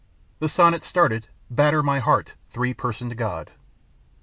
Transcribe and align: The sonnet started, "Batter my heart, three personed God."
The 0.39 0.49
sonnet 0.49 0.83
started, 0.83 1.27
"Batter 1.51 1.83
my 1.83 1.99
heart, 1.99 2.33
three 2.49 2.73
personed 2.73 3.15
God." 3.17 3.51